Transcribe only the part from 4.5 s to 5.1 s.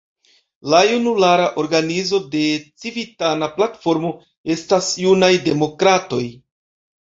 estas